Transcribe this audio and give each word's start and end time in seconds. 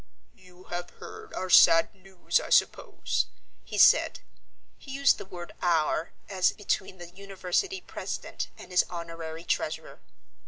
"You 0.33 0.63
have 0.71 0.89
heard 0.97 1.31
our 1.35 1.51
sad 1.51 1.93
news, 1.93 2.39
I 2.39 2.49
suppose?" 2.49 3.27
he 3.63 3.77
said. 3.77 4.21
He 4.79 4.89
used 4.91 5.19
the 5.19 5.25
word 5.27 5.53
"our" 5.61 6.09
as 6.27 6.53
between 6.53 6.97
the 6.97 7.11
university 7.11 7.81
president 7.81 8.47
and 8.57 8.71
his 8.71 8.83
honorary 8.89 9.43
treasurer. 9.43 9.99